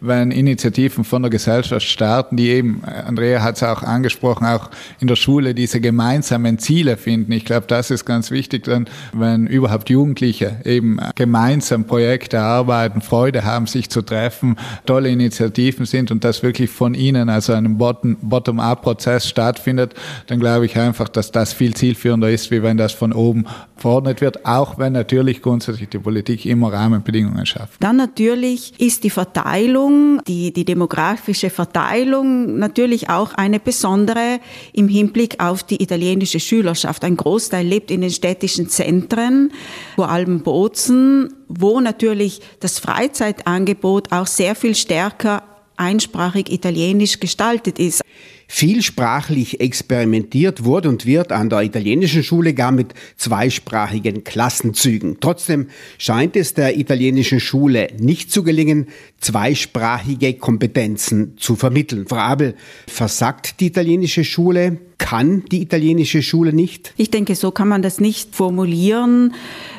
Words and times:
wenn 0.00 0.30
Initiativen 0.30 1.04
von 1.04 1.22
der 1.22 1.30
Gesellschaft 1.30 1.86
starten, 1.86 2.36
die 2.36 2.48
eben, 2.48 2.82
Andrea 2.84 3.42
hat 3.42 3.56
es 3.56 3.62
auch 3.62 3.82
angesprochen, 3.82 4.46
auch 4.46 4.70
in 5.00 5.08
der 5.08 5.16
Schule 5.16 5.54
diese 5.54 5.80
gemeinsamen 5.80 6.58
Ziele 6.58 6.96
finden. 6.96 7.32
Ich 7.32 7.44
glaube, 7.44 7.66
das 7.66 7.90
ist 7.90 8.04
ganz 8.04 8.30
wichtig, 8.30 8.64
dann, 8.64 8.88
wenn 9.12 9.46
überhaupt 9.46 9.90
Jugendliche 9.90 10.56
eben 10.64 10.98
gemeinsam 11.14 11.84
Projekte 11.86 12.40
arbeiten, 12.40 13.00
Freude 13.00 13.44
haben, 13.44 13.66
sich 13.66 13.90
zu 13.90 14.02
treffen, 14.02 14.56
tolle 14.86 15.10
Initiativen 15.10 15.86
sind 15.86 16.10
und 16.10 16.24
das 16.24 16.42
wirklich 16.42 16.70
von 16.70 16.94
ihnen, 16.94 17.28
also 17.28 17.52
einem 17.52 17.78
Bottom-up-Prozess 17.78 19.28
stattfindet, 19.28 19.94
dann 20.26 20.40
glaube 20.40 20.66
ich 20.66 20.76
einfach, 20.78 21.08
dass 21.08 21.32
das 21.32 21.52
viel 21.52 21.74
zielführender 21.74 22.30
ist, 22.30 22.50
wie 22.50 22.62
wenn 22.62 22.76
das 22.76 22.92
von 22.92 23.12
oben 23.12 23.46
verordnet 23.76 24.20
wird, 24.20 24.44
auch 24.44 24.78
wenn 24.78 24.92
natürlich 24.92 25.40
grundsätzlich 25.40 25.88
die 25.88 25.98
Politik 25.98 26.44
immer 26.46 26.72
Rahmenbedingungen 26.72 27.46
schafft. 27.46 27.82
Dann 27.82 27.96
natürlich 27.96 28.78
ist 28.80 29.04
die 29.04 29.10
Verteilung, 29.10 29.87
die, 30.26 30.52
die 30.52 30.64
demografische 30.64 31.50
Verteilung 31.50 32.58
natürlich 32.58 33.10
auch 33.10 33.34
eine 33.34 33.60
besondere 33.60 34.40
im 34.72 34.88
Hinblick 34.88 35.42
auf 35.42 35.62
die 35.62 35.82
italienische 35.82 36.40
Schülerschaft. 36.40 37.04
Ein 37.04 37.16
Großteil 37.16 37.66
lebt 37.66 37.90
in 37.90 38.00
den 38.00 38.10
städtischen 38.10 38.68
Zentren, 38.68 39.52
vor 39.96 40.10
allem 40.10 40.42
Bozen, 40.42 41.34
wo 41.48 41.80
natürlich 41.80 42.40
das 42.60 42.78
Freizeitangebot 42.78 44.12
auch 44.12 44.26
sehr 44.26 44.54
viel 44.54 44.74
stärker 44.74 45.42
einsprachig 45.76 46.52
italienisch 46.52 47.20
gestaltet 47.20 47.78
ist. 47.78 48.02
Vielsprachlich 48.50 49.60
experimentiert 49.60 50.64
wurde 50.64 50.88
und 50.88 51.04
wird 51.04 51.32
an 51.32 51.50
der 51.50 51.62
italienischen 51.62 52.22
Schule 52.22 52.54
gar 52.54 52.72
mit 52.72 52.94
zweisprachigen 53.18 54.24
Klassenzügen. 54.24 55.18
Trotzdem 55.20 55.68
scheint 55.98 56.34
es 56.34 56.54
der 56.54 56.78
italienischen 56.78 57.40
Schule 57.40 57.88
nicht 58.00 58.32
zu 58.32 58.42
gelingen, 58.42 58.88
zweisprachige 59.20 60.32
Kompetenzen 60.32 61.36
zu 61.36 61.56
vermitteln. 61.56 62.06
Frau 62.08 62.16
Abel, 62.16 62.54
versagt 62.86 63.60
die 63.60 63.66
italienische 63.66 64.24
Schule? 64.24 64.78
Kann 64.96 65.44
die 65.52 65.60
italienische 65.60 66.22
Schule 66.22 66.54
nicht? 66.54 66.94
Ich 66.96 67.10
denke, 67.10 67.34
so 67.34 67.50
kann 67.50 67.68
man 67.68 67.82
das 67.82 68.00
nicht 68.00 68.34
formulieren. 68.34 69.34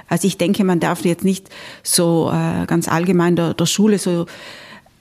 Also 0.07 0.27
ich 0.27 0.37
denke, 0.37 0.63
man 0.63 0.79
darf 0.79 1.05
jetzt 1.05 1.25
nicht 1.25 1.49
so 1.81 2.31
äh, 2.31 2.67
ganz 2.67 2.87
allgemein 2.87 3.35
der, 3.35 3.55
der 3.55 3.65
Schule 3.65 3.97
so 3.97 4.27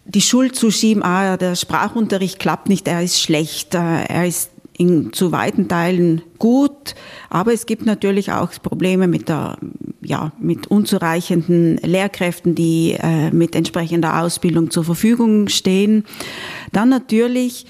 die 0.09 0.23
Schuld 0.23 0.57
zuschieben, 0.57 1.03
ah, 1.03 1.37
der 1.37 1.55
Sprachunterricht 1.55 2.39
klappt 2.39 2.69
nicht, 2.69 2.89
er 2.89 3.03
ist 3.03 3.21
schlecht, 3.21 3.75
äh, 3.75 4.05
er 4.05 4.27
ist 4.27 4.51
in, 4.79 5.13
zu 5.13 5.33
weiten 5.33 5.69
Teilen 5.69 6.23
gut, 6.39 6.95
aber 7.31 7.53
es 7.53 7.67
gibt 7.67 7.85
natürlich 7.85 8.33
auch 8.33 8.51
Probleme 8.63 9.09
mit 9.09 9.29
der, 9.29 9.59
ja, 10.01 10.33
mit 10.39 10.69
unzureichenden 10.69 11.79
Lehrkräften, 11.79 12.55
die 12.55 12.97
äh, 12.99 13.31
mit 13.33 13.55
entsprechender 13.55 14.23
Ausbildung 14.23 14.71
zur 14.71 14.85
Verfügung 14.85 15.49
stehen. 15.49 16.05
Dann 16.73 16.89
natürlich 16.89 17.67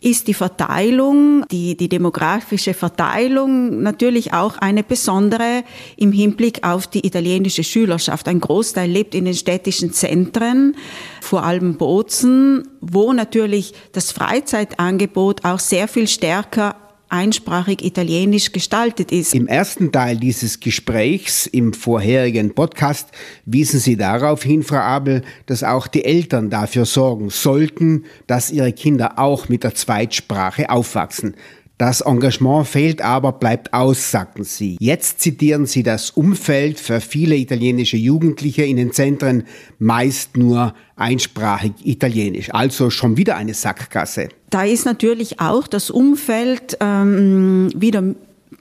ist 0.00 0.28
die 0.28 0.34
Verteilung, 0.34 1.44
die, 1.50 1.76
die 1.76 1.88
demografische 1.88 2.74
Verteilung 2.74 3.82
natürlich 3.82 4.32
auch 4.32 4.56
eine 4.58 4.84
besondere 4.84 5.64
im 5.96 6.12
Hinblick 6.12 6.64
auf 6.64 6.86
die 6.86 7.04
italienische 7.04 7.64
Schülerschaft. 7.64 8.28
Ein 8.28 8.40
Großteil 8.40 8.88
lebt 8.88 9.14
in 9.14 9.24
den 9.24 9.34
städtischen 9.34 9.92
Zentren, 9.92 10.76
vor 11.20 11.42
allem 11.42 11.76
Bozen, 11.76 12.68
wo 12.80 13.12
natürlich 13.12 13.74
das 13.92 14.12
Freizeitangebot 14.12 15.44
auch 15.44 15.58
sehr 15.58 15.88
viel 15.88 16.06
stärker 16.06 16.76
einsprachig 17.08 17.84
italienisch 17.84 18.52
gestaltet 18.52 19.12
ist. 19.12 19.34
Im 19.34 19.46
ersten 19.46 19.92
Teil 19.92 20.16
dieses 20.16 20.60
Gesprächs 20.60 21.46
im 21.46 21.72
vorherigen 21.72 22.54
Podcast 22.54 23.08
wiesen 23.44 23.80
Sie 23.80 23.96
darauf 23.96 24.42
hin, 24.42 24.62
Frau 24.62 24.76
Abel, 24.76 25.22
dass 25.46 25.62
auch 25.62 25.86
die 25.86 26.04
Eltern 26.04 26.50
dafür 26.50 26.84
sorgen 26.84 27.30
sollten, 27.30 28.04
dass 28.26 28.50
ihre 28.50 28.72
Kinder 28.72 29.18
auch 29.18 29.48
mit 29.48 29.64
der 29.64 29.74
Zweitsprache 29.74 30.70
aufwachsen. 30.70 31.34
Das 31.78 32.00
Engagement 32.00 32.66
fehlt 32.66 33.00
aber, 33.00 33.30
bleibt 33.30 33.72
aus, 33.72 34.10
sagten 34.10 34.42
sie. 34.42 34.76
Jetzt 34.80 35.20
zitieren 35.20 35.64
sie 35.64 35.84
das 35.84 36.10
Umfeld 36.10 36.80
für 36.80 37.00
viele 37.00 37.36
italienische 37.36 37.96
Jugendliche 37.96 38.64
in 38.64 38.76
den 38.76 38.92
Zentren 38.92 39.44
meist 39.78 40.36
nur 40.36 40.74
einsprachig 40.96 41.74
italienisch. 41.84 42.52
Also 42.52 42.90
schon 42.90 43.16
wieder 43.16 43.36
eine 43.36 43.54
Sackgasse. 43.54 44.28
Da 44.50 44.64
ist 44.64 44.86
natürlich 44.86 45.38
auch 45.38 45.68
das 45.68 45.90
Umfeld 45.90 46.76
ähm, 46.80 47.70
wieder, 47.76 48.02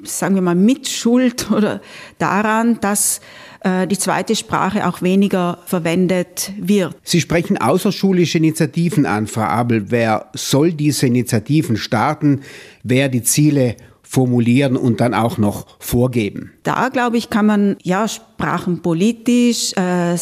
sagen 0.04 0.36
wir 0.36 0.44
mal, 0.44 0.54
Mitschuld 0.54 1.50
oder 1.50 1.82
daran, 2.20 2.80
dass 2.82 3.20
die 3.66 3.98
zweite 3.98 4.36
Sprache 4.36 4.88
auch 4.88 5.02
weniger 5.02 5.60
verwendet 5.66 6.52
wird. 6.60 6.96
Sie 7.04 7.20
sprechen 7.22 7.58
außerschulische 7.58 8.38
Initiativen 8.38 9.06
an, 9.06 9.28
Frau 9.28 9.42
Abel. 9.42 9.86
Wer 9.90 10.28
soll 10.34 10.74
diese 10.74 11.08
Initiativen 11.08 11.76
starten? 11.78 12.42
Wer 12.84 13.10
die 13.10 13.24
Ziele 13.24 13.76
formulieren 14.04 14.78
und 14.78 15.02
dann 15.02 15.14
auch 15.14 15.38
noch 15.38 15.66
vorgeben? 15.80 16.52
Da, 16.64 16.90
glaube 16.90 17.18
ich, 17.18 17.30
kann 17.30 17.46
man 17.46 17.78
ja 17.84 18.08
sprachenpolitisch 18.08 19.74
äh, 19.76 20.16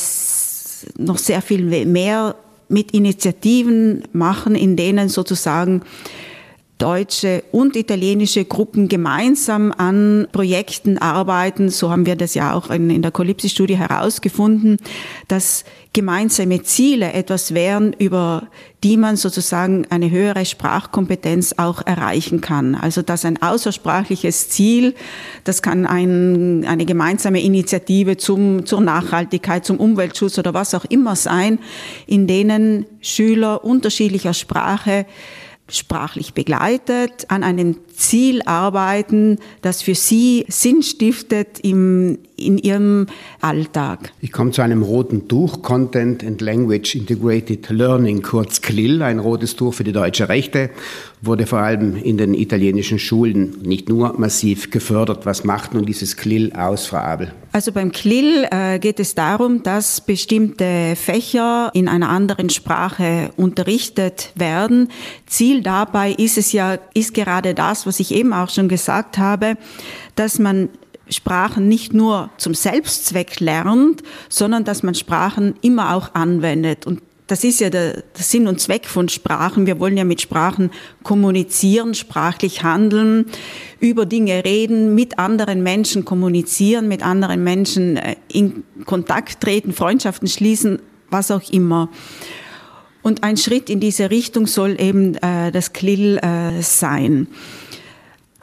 noch 0.98 1.18
sehr 1.18 1.42
viel 1.42 1.86
mehr 1.86 2.36
mit 2.68 2.92
Initiativen 2.92 4.04
machen, 4.12 4.56
in 4.56 4.76
denen 4.76 5.10
sozusagen 5.10 5.82
deutsche 6.78 7.44
und 7.54 7.76
italienische 7.78 8.44
Gruppen 8.44 8.90
gemeinsam 8.90 9.72
an 9.72 10.28
Projekten 10.32 10.98
arbeiten. 10.98 11.70
So 11.70 11.90
haben 11.90 12.06
wir 12.06 12.18
das 12.18 12.34
ja 12.34 12.54
auch 12.54 12.70
in, 12.70 13.02
der 13.02 13.12
Calypsi-Studie 13.12 13.78
herausgefunden, 13.78 14.78
dass 15.30 15.64
gemeinsame 15.94 16.64
Ziele 16.64 17.14
etwas 17.14 17.54
wären, 17.54 17.94
über 17.94 18.50
die 18.84 18.98
man 18.98 19.16
sozusagen 19.16 19.88
eine 19.90 20.12
höhere 20.12 20.46
Sprachkompetenz 20.46 21.56
auch 21.58 21.82
erreichen 21.86 22.42
kann. 22.42 22.76
Also 22.76 23.02
dass 23.02 23.24
ein 23.24 23.42
außersprachliches 23.42 24.50
Ziel, 24.50 24.96
das 25.46 25.62
kann 25.62 25.86
ein, 25.86 26.66
eine 26.68 26.86
gemeinsame 26.86 27.42
Initiative 27.42 28.18
zum, 28.18 28.66
zur 28.66 28.82
Nachhaltigkeit, 28.82 29.64
zum 29.64 29.78
Umweltschutz 29.78 30.38
oder 30.38 30.54
was 30.54 30.76
auch 30.76 30.86
immer 30.86 31.16
sein, 31.16 31.60
in 32.06 32.28
denen 32.28 32.86
Schüler 33.00 33.64
unterschiedlicher 33.64 34.34
Sprache 34.34 35.06
sprachlich 35.70 36.34
begleitet, 36.34 37.26
an 37.30 37.44
einem 37.44 37.78
Ziel 37.96 38.42
arbeiten, 38.46 39.40
das 39.62 39.82
für 39.82 39.96
sie 39.96 40.46
Sinn 40.48 40.84
stiftet 40.84 41.60
im, 41.62 42.20
in 42.38 42.58
ihrem 42.58 43.08
Alltag. 43.42 44.12
Ich 44.22 44.32
komme 44.32 44.52
zu 44.52 44.62
einem 44.62 44.84
roten 44.84 45.28
Tuch, 45.28 45.62
Content 45.62 46.24
and 46.24 46.42
Language 46.42 46.96
Integrated 46.96 47.70
Learning, 47.70 48.22
kurz 48.22 48.62
CLIL, 48.62 49.02
ein 49.02 49.20
rotes 49.20 49.56
Tuch 49.56 49.74
für 49.74 49.84
die 49.84 49.94
deutsche 49.94 50.30
Rechte, 50.30 50.70
wurde 51.22 51.46
vor 51.46 51.60
allem 51.60 51.96
in 51.96 52.18
den 52.18 52.34
italienischen 52.34 53.00
Schulen 53.00 53.58
nicht 53.64 53.90
nur 53.90 54.18
massiv 54.20 54.70
gefördert. 54.70 55.26
Was 55.26 55.44
macht 55.44 55.74
nun 55.74 55.86
dieses 55.86 56.18
CLIL 56.18 56.54
aus, 56.54 56.88
Frau 56.88 56.98
Abel? 56.98 57.32
Also 57.52 57.72
beim 57.72 57.92
CLIL 57.92 58.48
äh, 58.52 58.80
geht 58.80 59.00
es 59.00 59.16
darum, 59.16 59.64
dass 59.64 60.02
bestimmte 60.02 60.96
Fächer 60.96 61.72
in 61.74 61.88
einer 61.88 62.10
anderen 62.10 62.50
Sprache 62.50 63.30
unterrichtet 63.38 64.32
werden. 64.36 64.90
Ziel 65.26 65.62
dabei 65.62 66.12
ist 66.12 66.38
es 66.38 66.52
ja, 66.52 66.78
ist 66.94 67.14
gerade 67.14 67.54
das, 67.54 67.85
was 67.86 68.00
ich 68.00 68.14
eben 68.14 68.34
auch 68.34 68.50
schon 68.50 68.70
gesagt 68.70 69.18
habe, 69.18 69.58
dass 70.16 70.40
man 70.40 70.70
Sprachen 71.10 71.68
nicht 71.68 71.94
nur 71.94 72.30
zum 72.38 72.54
Selbstzweck 72.54 73.40
lernt, 73.40 74.02
sondern 74.30 74.64
dass 74.64 74.84
man 74.84 74.96
Sprachen 74.96 75.56
immer 75.62 75.94
auch 75.96 76.16
anwendet. 76.16 76.88
Und 76.88 77.02
das 77.28 77.44
ist 77.44 77.60
ja 77.60 77.70
der, 77.70 77.94
der, 77.94 78.24
Sinn 78.24 78.48
und 78.48 78.60
Zweck 78.60 78.86
von 78.86 79.10
Sprachen. 79.10 79.66
Wir 79.66 79.80
wollen 79.80 79.98
ja 79.98 80.04
mit 80.04 80.22
Sprachen 80.22 80.70
kommunizieren, 81.04 81.96
sprachlich 81.96 82.64
handeln, 82.64 83.26
über 83.80 84.06
Dinge 84.06 84.46
reden, 84.46 84.94
mit 84.94 85.18
anderen 85.18 85.64
Menschen 85.64 86.06
kommunizieren, 86.06 86.88
mit 86.88 87.04
anderen 87.04 87.44
Menschen 87.44 87.98
äh, 87.98 88.16
in 88.32 88.64
Kontakt 88.86 89.42
treten, 89.42 89.74
Freundschaften 89.74 90.28
schließen, 90.28 90.80
was 91.10 91.32
auch 91.32 91.42
immer. 91.52 91.90
Und 93.02 93.24
ein 93.24 93.38
Schritt 93.38 93.70
in 93.70 93.80
diese 93.80 94.12
Richtung 94.12 94.46
soll 94.46 94.80
eben 94.80 95.16
äh, 95.16 95.52
das 95.52 95.74
KLIL 95.74 96.18
äh, 96.18 96.62
sein. 96.62 97.28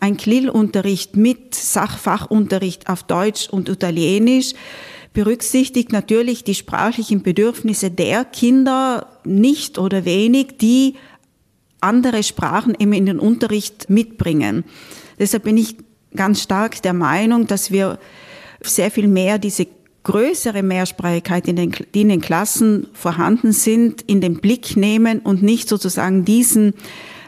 Ein 0.03 0.17
KLIL-Unterricht 0.17 1.17
mit 1.17 1.55
Sachfachunterricht 1.55 2.89
auf 2.89 3.05
Deutsch 3.05 3.49
und 3.49 3.69
Italienisch 3.69 4.53
berücksichtigt 5.13 5.93
natürlich 5.93 6.43
die 6.43 6.57
sprachlichen 6.57 7.23
Bedürfnisse 7.23 7.89
der 7.93 8.25
Kinder 8.25 9.21
nicht 9.23 9.79
oder 9.79 10.05
wenig, 10.05 10.57
die 10.61 10.97
andere 11.81 12.25
Sprachen 12.25 12.75
eben 12.77 12.95
in 12.95 13.07
den 13.07 13.21
Unterricht 13.21 13.91
mitbringen. 13.91 14.65
Deshalb 15.21 15.45
bin 15.45 15.57
ich 15.57 15.77
ganz 16.17 16.43
stark 16.43 16.83
der 16.83 16.95
Meinung, 16.95 17.47
dass 17.47 17.71
wir 17.71 18.01
sehr 18.61 18.91
viel 18.91 19.07
mehr 19.07 19.39
diese 19.39 19.69
größere 20.03 20.65
Mehrsprachigkeit, 20.65 21.47
in 21.47 21.55
den, 21.55 21.77
die 21.95 22.01
in 22.01 22.09
den 22.09 22.21
Klassen 22.21 22.89
vorhanden 22.93 23.53
sind, 23.53 24.03
in 24.03 24.21
den 24.21 24.41
Blick 24.41 24.77
nehmen 24.77 25.21
und 25.21 25.45
nicht 25.45 25.69
sozusagen 25.69 26.25
diesen, 26.25 26.75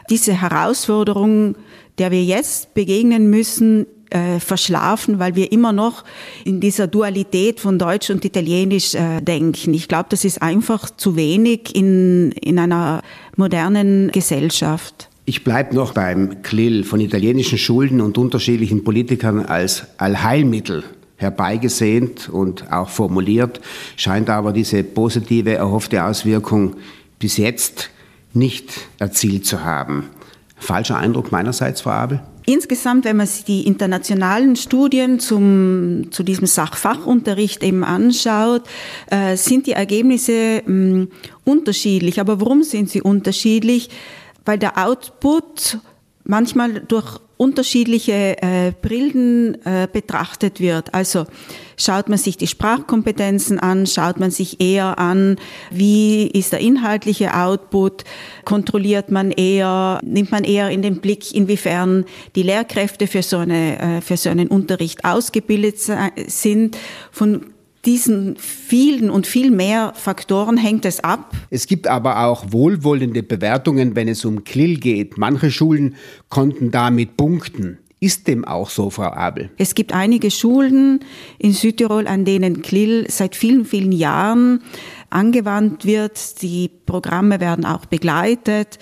diese 0.09 0.33
Herausforderung, 0.33 1.55
der 1.97 2.11
wir 2.11 2.23
jetzt 2.23 2.73
begegnen 2.73 3.29
müssen, 3.29 3.85
äh, 4.09 4.39
verschlafen, 4.39 5.19
weil 5.19 5.35
wir 5.35 5.51
immer 5.51 5.73
noch 5.73 6.03
in 6.43 6.59
dieser 6.59 6.87
Dualität 6.87 7.59
von 7.59 7.79
Deutsch 7.79 8.09
und 8.09 8.23
Italienisch 8.23 8.95
äh, 8.95 9.21
denken. 9.21 9.73
Ich 9.73 9.87
glaube, 9.87 10.07
das 10.09 10.25
ist 10.25 10.41
einfach 10.41 10.89
zu 10.89 11.15
wenig 11.15 11.75
in, 11.75 12.31
in 12.33 12.59
einer 12.59 13.01
modernen 13.35 14.11
Gesellschaft. 14.11 15.09
Ich 15.25 15.43
bleibe 15.43 15.73
noch 15.73 15.93
beim 15.93 16.43
Klill 16.43 16.83
von 16.83 16.99
italienischen 16.99 17.57
Schulden 17.57 17.99
und 17.99 18.17
unterschiedlichen 18.17 18.83
Politikern 18.83 19.39
als 19.39 19.87
Allheilmittel 19.97 20.83
herbeigesehnt 21.17 22.29
und 22.29 22.71
auch 22.71 22.89
formuliert, 22.89 23.61
scheint 23.95 24.29
aber 24.29 24.51
diese 24.53 24.83
positive 24.83 25.55
erhoffte 25.55 26.03
Auswirkung 26.03 26.75
bis 27.19 27.37
jetzt 27.37 27.89
nicht 28.33 28.71
erzielt 28.99 29.45
zu 29.45 29.63
haben. 29.63 30.09
Falscher 30.55 30.97
Eindruck 30.97 31.31
meinerseits, 31.31 31.81
Frau 31.81 31.91
Abel? 31.91 32.21
Insgesamt, 32.47 33.05
wenn 33.05 33.17
man 33.17 33.25
sich 33.25 33.43
die 33.43 33.65
internationalen 33.65 34.55
Studien 34.55 35.19
zum, 35.19 36.11
zu 36.11 36.21
diesem 36.21 36.45
Sachfachunterricht 36.45 37.63
eben 37.63 37.83
anschaut, 37.83 38.63
äh, 39.09 39.35
sind 39.35 39.65
die 39.65 39.71
Ergebnisse 39.71 40.61
mh, 40.65 40.71
mm, 40.73 41.07
unterschiedlich. 41.43 42.19
Aber 42.19 42.39
warum 42.39 42.61
sind 42.61 42.89
sie 42.89 43.01
unterschiedlich? 43.01 43.89
Weil 44.45 44.59
der 44.59 44.77
Output 44.77 45.79
manchmal 46.23 46.81
durch 46.81 47.19
unterschiedliche 47.37 48.41
äh, 48.41 48.71
Brillen 48.79 49.55
äh, 49.65 49.87
betrachtet 49.91 50.59
wird. 50.59 50.93
Also 50.93 51.25
schaut 51.77 52.09
man 52.09 52.17
sich 52.17 52.37
die 52.37 52.47
Sprachkompetenzen 52.47 53.59
an, 53.59 53.87
schaut 53.87 54.19
man 54.19 54.31
sich 54.31 54.61
eher 54.61 54.99
an, 54.99 55.37
wie 55.71 56.27
ist 56.27 56.51
der 56.51 56.59
inhaltliche 56.59 57.35
Output, 57.35 58.03
kontrolliert 58.43 59.11
man 59.11 59.31
eher, 59.31 59.99
nimmt 60.03 60.31
man 60.31 60.43
eher 60.43 60.69
in 60.69 60.81
den 60.81 61.01
Blick, 61.01 61.33
inwiefern 61.33 62.05
die 62.35 62.43
Lehrkräfte 62.43 63.07
für 63.07 63.23
so, 63.23 63.37
eine, 63.37 63.79
äh, 63.79 64.01
für 64.01 64.17
so 64.17 64.29
einen 64.29 64.47
Unterricht 64.47 65.05
ausgebildet 65.05 65.79
sind. 66.27 66.77
Von 67.11 67.47
diesen 67.85 68.35
vielen 68.37 69.09
und 69.09 69.27
viel 69.27 69.51
mehr 69.51 69.93
Faktoren 69.95 70.57
hängt 70.57 70.85
es 70.85 71.03
ab. 71.03 71.35
Es 71.49 71.67
gibt 71.67 71.87
aber 71.87 72.25
auch 72.25 72.51
wohlwollende 72.51 73.23
Bewertungen, 73.23 73.95
wenn 73.95 74.07
es 74.07 74.25
um 74.25 74.43
Klill 74.43 74.77
geht. 74.77 75.17
Manche 75.17 75.51
Schulen 75.51 75.95
konnten 76.29 76.71
damit 76.71 77.15
punkten. 77.15 77.77
Ist 77.99 78.27
dem 78.27 78.45
auch 78.45 78.69
so, 78.69 78.89
Frau 78.89 79.11
Abel? 79.11 79.49
Es 79.57 79.73
gibt 79.73 79.93
einige 79.93 80.29
Schulen 80.29 80.99
in 81.39 81.53
Südtirol, 81.53 82.07
an 82.07 82.25
denen 82.25 82.61
Klill 82.61 83.05
seit 83.09 83.35
vielen, 83.35 83.65
vielen 83.65 83.91
Jahren 83.91 84.61
angewandt 85.09 85.85
wird. 85.85 86.41
Die 86.41 86.69
Programme 86.85 87.39
werden 87.39 87.65
auch 87.65 87.85
begleitet. 87.85 88.79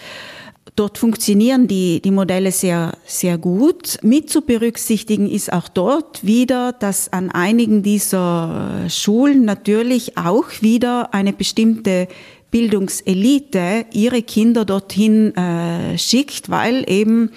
Dort 0.76 0.98
funktionieren 0.98 1.68
die, 1.68 2.02
die 2.02 2.10
Modelle 2.10 2.52
sehr, 2.52 2.98
sehr 3.06 3.38
gut. 3.38 4.00
Mit 4.02 4.32
zu 4.32 4.42
berücksichtigen 4.42 5.30
ist 5.30 5.54
auch 5.54 5.68
dort 5.68 6.26
wieder, 6.26 6.72
dass 6.72 7.14
an 7.14 7.30
einigen 7.30 7.84
dieser 7.84 8.90
Schulen 8.90 9.46
natürlich 9.46 10.18
auch 10.18 10.48
wieder 10.62 11.14
eine 11.14 11.32
bestimmte 11.32 12.08
Bildungselite 12.50 13.86
ihre 13.94 14.24
Kinder 14.24 14.66
dorthin 14.66 15.36
äh, 15.36 15.98
schickt, 16.00 16.50
weil 16.50 16.84
eben 16.90 17.32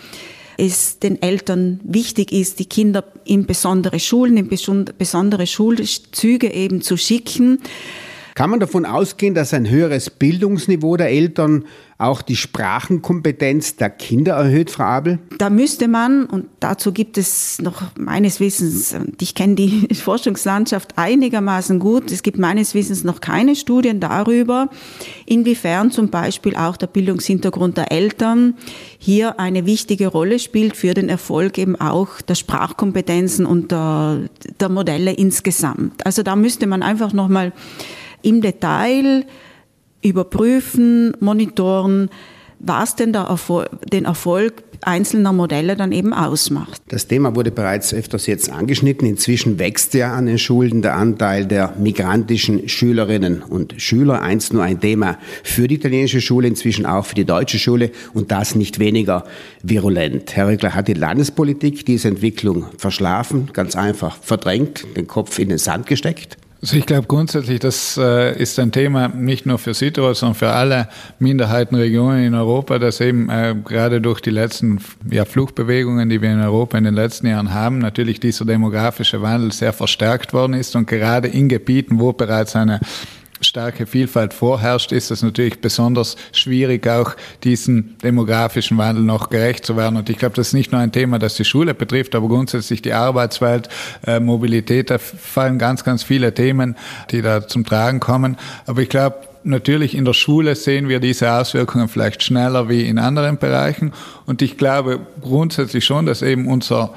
es 0.56 0.98
den 0.98 1.20
Eltern 1.20 1.80
wichtig 1.84 2.32
ist, 2.32 2.58
die 2.58 2.66
Kinder 2.66 3.04
in 3.24 3.46
besondere 3.46 4.00
Schulen, 4.00 4.36
in 4.36 4.48
besondere 4.48 5.46
Schulzüge 5.46 6.52
eben 6.52 6.82
zu 6.82 6.96
schicken. 6.96 7.60
Kann 8.34 8.50
man 8.50 8.60
davon 8.60 8.84
ausgehen, 8.84 9.34
dass 9.34 9.54
ein 9.54 9.68
höheres 9.68 10.10
Bildungsniveau 10.10 10.96
der 10.96 11.08
Eltern 11.08 11.64
auch 11.98 12.20
die 12.20 12.36
Sprachenkompetenz 12.36 13.76
der 13.76 13.88
Kinder 13.88 14.34
erhöht, 14.34 14.70
Frau 14.70 14.84
Abel? 14.84 15.18
Da 15.38 15.48
müsste 15.48 15.88
man, 15.88 16.26
und 16.26 16.46
dazu 16.60 16.92
gibt 16.92 17.16
es 17.16 17.58
noch 17.60 17.84
meines 17.98 18.38
Wissens, 18.38 18.92
und 18.92 19.22
ich 19.22 19.34
kenne 19.34 19.54
die 19.54 19.88
Forschungslandschaft 19.94 20.98
einigermaßen 20.98 21.78
gut, 21.78 22.10
es 22.10 22.22
gibt 22.22 22.38
meines 22.38 22.74
Wissens 22.74 23.02
noch 23.02 23.22
keine 23.22 23.56
Studien 23.56 23.98
darüber, 23.98 24.68
inwiefern 25.24 25.90
zum 25.90 26.10
Beispiel 26.10 26.54
auch 26.54 26.76
der 26.76 26.88
Bildungshintergrund 26.88 27.78
der 27.78 27.90
Eltern 27.90 28.54
hier 28.98 29.40
eine 29.40 29.64
wichtige 29.64 30.08
Rolle 30.08 30.38
spielt 30.38 30.76
für 30.76 30.92
den 30.92 31.08
Erfolg 31.08 31.56
eben 31.56 31.76
auch 31.76 32.20
der 32.20 32.34
Sprachkompetenzen 32.34 33.46
und 33.46 33.72
der, 33.72 34.20
der 34.60 34.68
Modelle 34.68 35.12
insgesamt. 35.12 36.04
Also 36.04 36.22
da 36.22 36.36
müsste 36.36 36.66
man 36.66 36.82
einfach 36.82 37.14
nochmal 37.14 37.52
im 38.20 38.42
Detail 38.42 39.24
überprüfen, 40.08 41.12
monitoren, 41.20 42.10
was 42.58 42.96
denn 42.96 43.14
Erfolg, 43.14 43.68
den 43.90 44.06
Erfolg 44.06 44.62
einzelner 44.82 45.32
Modelle 45.32 45.76
dann 45.76 45.92
eben 45.92 46.12
ausmacht. 46.12 46.80
Das 46.88 47.06
Thema 47.06 47.34
wurde 47.34 47.50
bereits 47.50 47.92
öfters 47.94 48.26
jetzt 48.26 48.50
angeschnitten. 48.50 49.06
Inzwischen 49.08 49.58
wächst 49.58 49.94
ja 49.94 50.14
an 50.14 50.26
den 50.26 50.38
Schulen 50.38 50.82
der 50.82 50.96
Anteil 50.96 51.46
der 51.46 51.74
migrantischen 51.78 52.68
Schülerinnen 52.68 53.42
und 53.42 53.74
Schüler. 53.78 54.22
Eins 54.22 54.52
nur 54.52 54.62
ein 54.62 54.80
Thema 54.80 55.18
für 55.42 55.68
die 55.68 55.76
italienische 55.76 56.20
Schule, 56.20 56.48
inzwischen 56.48 56.86
auch 56.86 57.06
für 57.06 57.14
die 57.14 57.24
deutsche 57.24 57.58
Schule 57.58 57.90
und 58.14 58.30
das 58.30 58.54
nicht 58.54 58.78
weniger 58.78 59.24
virulent. 59.62 60.36
Herr 60.36 60.48
Röckler, 60.48 60.74
hat 60.74 60.88
die 60.88 60.94
Landespolitik 60.94 61.84
diese 61.86 62.08
Entwicklung 62.08 62.66
verschlafen, 62.78 63.50
ganz 63.52 63.76
einfach 63.76 64.18
verdrängt, 64.20 64.86
den 64.96 65.06
Kopf 65.06 65.38
in 65.38 65.48
den 65.48 65.58
Sand 65.58 65.86
gesteckt? 65.86 66.36
Also 66.66 66.78
ich 66.78 66.86
glaube 66.86 67.06
grundsätzlich, 67.06 67.60
das 67.60 67.96
äh, 67.96 68.36
ist 68.36 68.58
ein 68.58 68.72
Thema 68.72 69.06
nicht 69.06 69.46
nur 69.46 69.56
für 69.56 69.72
Südtirol, 69.72 70.16
sondern 70.16 70.34
für 70.34 70.50
alle 70.50 70.88
Minderheitenregionen 71.20 72.24
in 72.24 72.34
Europa, 72.34 72.80
dass 72.80 73.00
eben 73.00 73.30
äh, 73.30 73.54
gerade 73.64 74.00
durch 74.00 74.20
die 74.20 74.30
letzten 74.30 74.80
ja, 75.08 75.24
Fluchtbewegungen, 75.26 76.08
die 76.08 76.20
wir 76.20 76.32
in 76.32 76.40
Europa 76.40 76.76
in 76.76 76.82
den 76.82 76.94
letzten 76.94 77.28
Jahren 77.28 77.54
haben, 77.54 77.78
natürlich 77.78 78.18
dieser 78.18 78.44
demografische 78.44 79.22
Wandel 79.22 79.52
sehr 79.52 79.72
verstärkt 79.72 80.32
worden 80.32 80.54
ist 80.54 80.74
und 80.74 80.88
gerade 80.88 81.28
in 81.28 81.48
Gebieten, 81.48 82.00
wo 82.00 82.12
bereits 82.12 82.56
eine 82.56 82.80
starke 83.46 83.86
Vielfalt 83.86 84.34
vorherrscht, 84.34 84.92
ist 84.92 85.10
es 85.10 85.22
natürlich 85.22 85.60
besonders 85.60 86.16
schwierig, 86.32 86.86
auch 86.86 87.14
diesen 87.44 87.96
demografischen 87.98 88.78
Wandel 88.78 89.04
noch 89.04 89.30
gerecht 89.30 89.64
zu 89.64 89.76
werden. 89.76 89.96
Und 89.96 90.10
ich 90.10 90.18
glaube, 90.18 90.34
das 90.36 90.48
ist 90.48 90.52
nicht 90.52 90.72
nur 90.72 90.80
ein 90.80 90.92
Thema, 90.92 91.18
das 91.18 91.36
die 91.36 91.44
Schule 91.44 91.74
betrifft, 91.74 92.14
aber 92.14 92.28
grundsätzlich 92.28 92.82
die 92.82 92.92
Arbeitswelt, 92.92 93.68
äh, 94.06 94.20
Mobilität, 94.20 94.90
da 94.90 94.98
fallen 94.98 95.58
ganz, 95.58 95.84
ganz 95.84 96.02
viele 96.02 96.34
Themen, 96.34 96.76
die 97.10 97.22
da 97.22 97.46
zum 97.46 97.64
Tragen 97.64 98.00
kommen. 98.00 98.36
Aber 98.66 98.82
ich 98.82 98.88
glaube, 98.88 99.16
natürlich 99.46 99.96
in 99.96 100.04
der 100.04 100.12
Schule 100.12 100.54
sehen 100.56 100.88
wir 100.88 101.00
diese 101.00 101.32
Auswirkungen 101.32 101.88
vielleicht 101.88 102.22
schneller 102.22 102.68
wie 102.68 102.86
in 102.86 102.98
anderen 102.98 103.38
Bereichen. 103.38 103.92
Und 104.26 104.42
ich 104.42 104.58
glaube 104.58 105.00
grundsätzlich 105.20 105.84
schon, 105.84 106.06
dass 106.06 106.22
eben 106.22 106.48
unser 106.48 106.94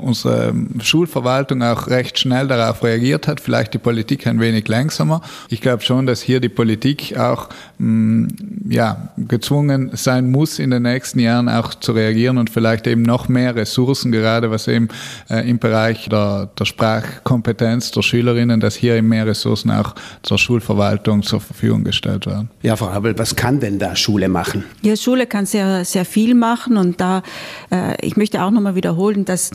unsere 0.00 0.54
Schulverwaltung 0.80 1.62
auch 1.62 1.88
recht 1.88 2.18
schnell 2.18 2.48
darauf 2.48 2.82
reagiert 2.82 3.28
hat, 3.28 3.40
vielleicht 3.40 3.74
die 3.74 3.78
Politik 3.78 4.26
ein 4.26 4.40
wenig 4.40 4.68
langsamer. 4.68 5.22
Ich 5.48 5.60
glaube 5.60 5.82
schon, 5.82 6.06
dass 6.06 6.20
hier 6.20 6.40
die 6.40 6.48
Politik 6.48 7.16
auch 7.18 7.48
mm, 7.78 8.26
ja, 8.68 9.08
gezwungen 9.16 9.90
sein 9.94 10.30
muss, 10.30 10.58
in 10.58 10.70
den 10.70 10.82
nächsten 10.82 11.18
Jahren 11.18 11.48
auch 11.48 11.74
zu 11.74 11.92
reagieren 11.92 12.38
und 12.38 12.50
vielleicht 12.50 12.86
eben 12.86 13.02
noch 13.02 13.28
mehr 13.28 13.54
Ressourcen, 13.54 14.12
gerade 14.12 14.50
was 14.50 14.68
eben 14.68 14.88
äh, 15.30 15.48
im 15.48 15.58
Bereich 15.58 16.08
der, 16.08 16.50
der 16.58 16.64
Sprachkompetenz 16.64 17.92
der 17.92 18.02
Schülerinnen, 18.02 18.60
dass 18.60 18.74
hier 18.74 18.96
eben 18.96 19.08
mehr 19.08 19.26
Ressourcen 19.26 19.70
auch 19.70 19.94
zur 20.22 20.38
Schulverwaltung 20.38 21.22
zur 21.22 21.40
Verfügung 21.40 21.84
gestellt 21.84 22.26
werden. 22.26 22.50
Ja, 22.62 22.76
Frau 22.76 22.88
Abel, 22.88 23.18
was 23.18 23.36
kann 23.36 23.60
denn 23.60 23.78
da 23.78 23.96
Schule 23.96 24.28
machen? 24.28 24.64
Ja, 24.82 24.96
Schule 24.96 25.26
kann 25.26 25.46
sehr, 25.46 25.84
sehr 25.84 26.04
viel 26.04 26.34
machen 26.34 26.76
und 26.76 27.00
da, 27.00 27.22
äh, 27.70 27.94
ich 28.04 28.16
möchte 28.16 28.42
auch 28.42 28.50
nochmal 28.50 28.74
wiederholen, 28.74 29.24
dass 29.24 29.51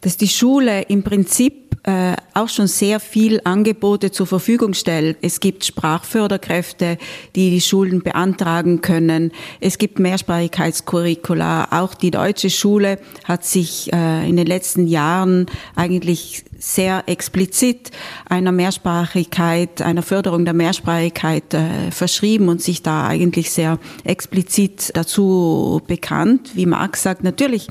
dass 0.00 0.16
die 0.16 0.28
Schule 0.28 0.82
im 0.82 1.02
Prinzip 1.02 1.70
äh, 1.82 2.14
auch 2.34 2.48
schon 2.48 2.66
sehr 2.66 3.00
viel 3.00 3.40
Angebote 3.44 4.10
zur 4.10 4.26
Verfügung 4.26 4.74
stellt. 4.74 5.16
Es 5.22 5.40
gibt 5.40 5.64
Sprachförderkräfte, 5.64 6.98
die 7.34 7.50
die 7.50 7.60
Schulen 7.60 8.02
beantragen 8.02 8.82
können. 8.82 9.32
Es 9.60 9.78
gibt 9.78 9.98
Mehrsprachigkeitscurricula. 9.98 11.68
Auch 11.70 11.94
die 11.94 12.10
deutsche 12.10 12.50
Schule 12.50 12.98
hat 13.24 13.44
sich 13.44 13.90
äh, 13.94 14.28
in 14.28 14.36
den 14.36 14.46
letzten 14.46 14.86
Jahren 14.86 15.46
eigentlich 15.74 16.44
sehr 16.58 17.04
explizit 17.06 17.90
einer 18.28 18.52
Mehrsprachigkeit, 18.52 19.80
einer 19.80 20.02
Förderung 20.02 20.44
der 20.44 20.52
Mehrsprachigkeit 20.52 21.54
äh, 21.54 21.90
verschrieben 21.90 22.50
und 22.50 22.60
sich 22.60 22.82
da 22.82 23.06
eigentlich 23.06 23.50
sehr 23.50 23.78
explizit 24.04 24.90
dazu 24.94 25.80
bekannt. 25.86 26.50
Wie 26.54 26.66
Marx 26.66 27.02
sagt, 27.02 27.24
natürlich 27.24 27.68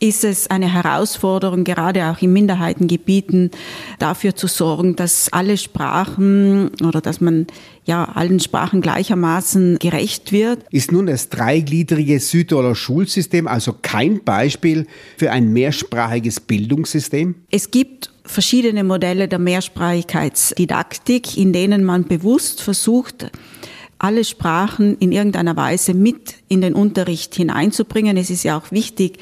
ist 0.00 0.24
es 0.24 0.48
eine 0.48 0.72
Herausforderung, 0.72 1.64
gerade 1.64 2.06
auch 2.06 2.22
in 2.22 2.32
Minderheitengebieten, 2.32 3.50
dafür 3.98 4.36
zu 4.36 4.46
sorgen, 4.46 4.96
dass 4.96 5.32
alle 5.32 5.56
Sprachen 5.56 6.70
oder 6.84 7.00
dass 7.00 7.20
man 7.20 7.46
ja 7.84 8.04
allen 8.04 8.38
Sprachen 8.38 8.80
gleichermaßen 8.80 9.78
gerecht 9.78 10.30
wird. 10.30 10.64
Ist 10.70 10.92
nun 10.92 11.06
das 11.06 11.30
dreigliedrige 11.30 12.20
Südtiroler 12.20 12.74
Schulsystem 12.74 13.48
also 13.48 13.74
kein 13.80 14.22
Beispiel 14.24 14.86
für 15.16 15.30
ein 15.32 15.52
mehrsprachiges 15.52 16.40
Bildungssystem? 16.40 17.34
Es 17.50 17.70
gibt 17.70 18.12
verschiedene 18.24 18.84
Modelle 18.84 19.26
der 19.26 19.38
Mehrsprachigkeitsdidaktik, 19.38 21.36
in 21.36 21.52
denen 21.52 21.82
man 21.84 22.04
bewusst 22.04 22.62
versucht, 22.62 23.30
alle 23.98 24.24
Sprachen 24.24 24.96
in 24.98 25.10
irgendeiner 25.10 25.56
Weise 25.56 25.92
mit 25.94 26.34
in 26.48 26.60
den 26.60 26.74
Unterricht 26.74 27.34
hineinzubringen. 27.34 28.16
Es 28.16 28.30
ist 28.30 28.44
ja 28.44 28.56
auch 28.56 28.70
wichtig, 28.70 29.18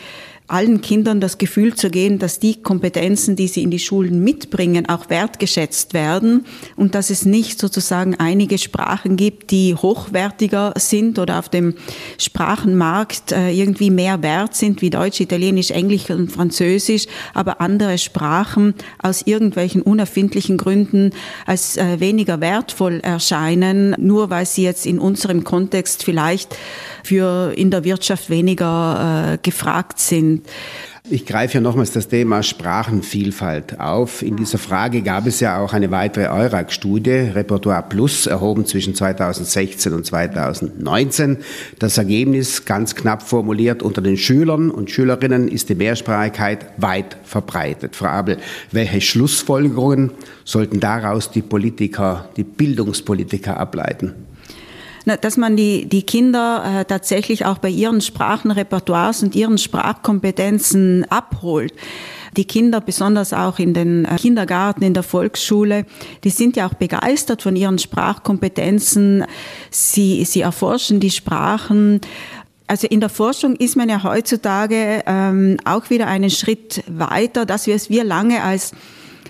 allen 0.49 0.81
Kindern 0.81 1.21
das 1.21 1.39
Gefühl 1.39 1.75
zu 1.75 1.91
geben, 1.91 2.19
dass 2.19 2.39
die 2.39 2.63
Kompetenzen, 2.63 3.37
die 3.37 3.49
sie 3.49 3.63
in 3.63 3.71
die 3.71 3.79
Schulen 3.79 4.23
mitbringen, 4.23 4.89
auch 4.89 5.11
wertgeschätzt 5.11 5.95
werden 5.95 6.47
und 6.77 6.95
dass 6.95 7.11
es 7.11 7.25
nicht 7.25 7.59
sozusagen 7.59 8.15
einige 8.17 8.59
Sprachen 8.59 9.17
gibt, 9.17 9.51
die 9.51 9.75
hochwertiger 9.75 10.73
sind 10.77 11.19
oder 11.19 11.39
auf 11.39 11.49
dem 11.49 11.75
Sprachenmarkt 12.19 13.33
äh, 13.33 13.51
irgendwie 13.51 13.91
mehr 13.91 14.23
wert 14.23 14.55
sind 14.55 14.83
wie 14.83 14.91
Deutsch, 14.91 15.21
Italienisch, 15.21 15.71
Englisch 15.71 16.11
und 16.11 16.31
Französisch, 16.31 17.07
aber 17.35 17.61
andere 17.61 17.99
Sprachen 17.99 18.75
aus 19.03 19.23
irgendwelchen 19.23 19.83
unerfindlichen 19.83 20.57
Gründen 20.57 21.11
als 21.47 21.77
äh, 21.77 21.99
weniger 21.99 22.41
wertvoll 22.41 23.01
erscheinen, 23.01 23.95
nur 23.99 24.31
weil 24.31 24.47
sie 24.47 24.63
jetzt 24.63 24.87
in 24.87 24.99
unserem 24.99 25.45
Kontext 25.45 26.05
vielleicht 26.05 26.57
für 27.03 27.53
in 27.57 27.71
der 27.71 27.85
Wirtschaft 27.85 28.31
weniger 28.31 29.35
äh, 29.35 29.39
gefragt 29.43 29.99
sind. 29.99 30.36
Ich 31.09 31.25
greife 31.25 31.55
ja 31.55 31.61
nochmals 31.61 31.93
das 31.93 32.09
Thema 32.09 32.43
Sprachenvielfalt 32.43 33.79
auf. 33.79 34.23
In 34.23 34.35
dieser 34.35 34.59
Frage 34.59 35.03
gab 35.03 35.29
es 35.29 35.39
ja 35.39 35.61
auch 35.61 35.73
eine 35.73 35.93
weitere 35.93 36.27
EURAG-Studie, 36.27 37.31
Repertoire 37.33 37.85
Plus, 37.89 38.27
erhoben 38.27 38.67
zwischen 38.67 38.97
2016 38.97 39.93
und 39.93 40.05
2019. 40.05 41.37
Das 41.79 41.97
Ergebnis, 41.97 42.65
ganz 42.65 42.97
knapp 42.97 43.23
formuliert, 43.23 43.85
unter 43.85 44.03
den 44.03 44.17
Schülern 44.17 44.69
und 44.69 44.91
Schülerinnen 44.91 45.47
ist 45.47 45.69
die 45.69 45.77
Mehrsprachigkeit 45.77 46.67
weit 46.77 47.17
verbreitet. 47.23 47.95
Frau 47.95 48.07
Abel, 48.07 48.39
welche 48.73 49.01
Schlussfolgerungen 49.01 50.11
sollten 50.45 50.81
daraus 50.81 51.31
die 51.31 51.43
Politiker, 51.43 52.31
die 52.37 52.43
Bildungspolitiker 52.43 53.61
ableiten? 53.61 54.15
Dass 55.07 55.37
man 55.37 55.57
die, 55.57 55.87
die 55.87 56.03
Kinder 56.03 56.81
äh, 56.81 56.85
tatsächlich 56.85 57.47
auch 57.47 57.59
bei 57.59 57.69
ihren 57.69 58.01
Sprachenrepertoires 58.01 59.23
und 59.23 59.35
ihren 59.35 59.59
Sprachkompetenzen 59.59 61.07
abholt 61.11 61.73
die 62.37 62.45
Kinder, 62.45 62.81
besonders 62.81 63.33
auch 63.33 63.59
in 63.59 63.75
den 63.75 64.05
äh, 64.05 64.17
Kindergarten, 64.17 64.83
in 64.83 64.95
der 64.95 65.03
Volksschule, 65.03 65.87
die 66.25 66.31
sind 66.31 66.57
ja 66.57 66.69
auch 66.69 66.75
begeistert 66.75 67.43
von 67.43 67.57
ihren 67.57 67.79
Sprachkompetenzen. 67.79 69.25
Sie, 69.71 70.25
sie 70.25 70.43
erforschen 70.43 71.01
die 71.01 71.11
Sprachen. 71.11 72.01
Also 72.67 72.87
in 72.89 73.01
der 73.01 73.09
Forschung 73.09 73.57
ist 73.57 73.77
man 73.77 73.89
ja 73.89 74.03
heutzutage 74.03 75.03
ähm, 75.07 75.57
auch 75.65 75.89
wieder 75.89 76.09
einen 76.09 76.31
Schritt 76.31 76.83
weiter, 76.89 77.47
dass 77.47 77.67
wir 77.67 77.75
es 77.75 77.91
wir 77.91 78.05
lange 78.05 78.43
als 78.43 78.73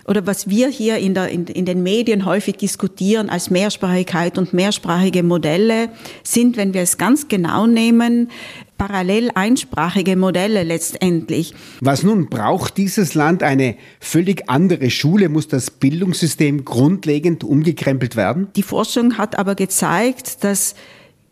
oder 0.06 0.26
was 0.26 0.48
wir 0.48 0.68
hier 0.68 0.98
in, 0.98 1.14
der, 1.14 1.28
in, 1.28 1.46
in 1.46 1.64
den 1.64 1.82
Medien 1.82 2.24
häufig 2.24 2.56
diskutieren 2.56 3.28
als 3.28 3.50
Mehrsprachigkeit 3.50 4.38
und 4.38 4.52
mehrsprachige 4.52 5.22
Modelle, 5.22 5.88
sind, 6.22 6.56
wenn 6.56 6.74
wir 6.74 6.82
es 6.82 6.98
ganz 6.98 7.28
genau 7.28 7.66
nehmen, 7.66 8.30
parallel 8.78 9.30
einsprachige 9.34 10.16
Modelle 10.16 10.62
letztendlich. 10.62 11.54
Was 11.80 12.02
nun 12.02 12.28
braucht 12.28 12.76
dieses 12.76 13.14
Land 13.14 13.42
eine 13.42 13.76
völlig 14.00 14.48
andere 14.48 14.90
Schule? 14.90 15.28
Muss 15.28 15.48
das 15.48 15.70
Bildungssystem 15.70 16.64
grundlegend 16.64 17.42
umgekrempelt 17.42 18.16
werden? 18.16 18.48
Die 18.54 18.62
Forschung 18.62 19.18
hat 19.18 19.38
aber 19.38 19.54
gezeigt, 19.54 20.44
dass 20.44 20.74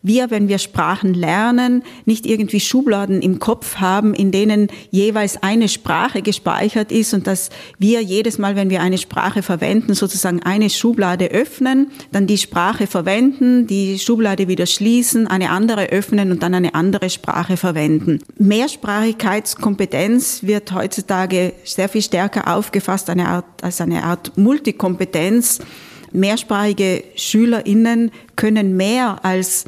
wir, 0.05 0.31
wenn 0.31 0.49
wir 0.49 0.59
Sprachen 0.59 1.15
lernen, 1.15 1.83
nicht 2.05 2.27
irgendwie 2.27 2.61
Schubladen 2.61 3.23
im 3.23 3.39
Kopf 3.39 3.77
haben, 3.77 4.15
in 4.15 4.31
denen 4.31 4.69
jeweils 4.91 5.43
eine 5.43 5.69
Sprache 5.69 6.21
gespeichert 6.21 6.93
ist 6.93 7.15
und 7.15 7.27
dass 7.27 7.49
wir 7.79 8.03
jedes 8.03 8.39
Mal, 8.39 8.55
wenn 8.55 8.69
wir 8.69 8.83
eine 8.83 8.99
Sprache 8.99 9.43
verwenden, 9.43 9.95
sozusagen 9.95 10.43
eine 10.43 10.69
Schublade 10.69 11.31
öffnen, 11.31 11.91
dann 12.13 12.27
die 12.27 12.37
Sprache 12.37 12.87
verwenden, 12.87 13.67
die 13.67 13.99
Schublade 13.99 14.47
wieder 14.47 14.67
schließen, 14.67 15.27
eine 15.27 15.49
andere 15.49 15.87
öffnen 15.87 16.31
und 16.31 16.43
dann 16.43 16.53
eine 16.53 16.75
andere 16.75 17.09
Sprache 17.09 17.57
verwenden. 17.57 18.19
Mehrsprachigkeitskompetenz 18.39 20.43
wird 20.43 20.73
heutzutage 20.73 21.55
sehr 21.65 21.89
viel 21.89 22.03
stärker 22.03 22.55
aufgefasst 22.55 23.09
als 23.09 23.81
eine 23.81 24.03
Art 24.03 24.37
Multikompetenz. 24.37 25.61
Mehrsprachige 26.13 27.05
SchülerInnen 27.17 28.11
können 28.37 28.77
mehr 28.77 29.25
als 29.25 29.65